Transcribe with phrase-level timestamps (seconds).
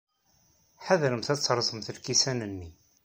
[0.85, 2.69] Ḥadremt ad terrẓem lkisan-nni.